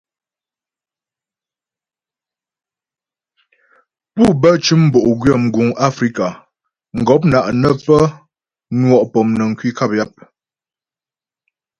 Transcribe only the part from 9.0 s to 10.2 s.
pɔmnəŋ kwi nkap yap.